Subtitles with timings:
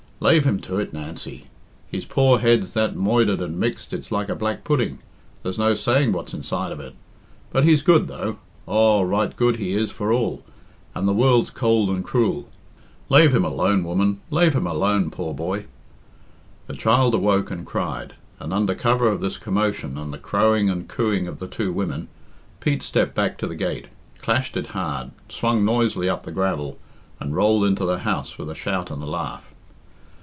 [0.23, 1.47] "Lave him to it, Nancy.
[1.89, 4.99] His poor head's that moidered and mixed it's like a black pudding
[5.41, 6.93] there's no saying what's inside of it.
[7.51, 8.37] But he's good, though;
[8.67, 10.45] aw, right good he is for all,
[10.93, 12.47] and the world's cold and cruel.
[13.09, 15.65] Lave him alone, woman; lave him alone, poor boy."
[16.67, 20.87] The child awoke and cried, and, under cover of this commotion and the crowing and
[20.87, 22.09] cooing of the two women,
[22.59, 23.87] Pete stepped back to the gate,
[24.19, 26.77] clashed it hard, swung noisily up the gravel,
[27.19, 29.47] and rolled into the house with a shout and a laugh.